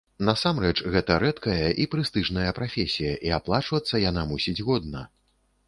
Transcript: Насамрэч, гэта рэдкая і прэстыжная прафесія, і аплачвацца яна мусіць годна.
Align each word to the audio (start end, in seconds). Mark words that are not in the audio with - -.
Насамрэч, 0.27 0.77
гэта 0.95 1.17
рэдкая 1.23 1.67
і 1.83 1.85
прэстыжная 1.93 2.49
прафесія, 2.61 3.13
і 3.29 3.37
аплачвацца 3.41 4.03
яна 4.09 4.27
мусіць 4.33 4.59
годна. 4.71 5.09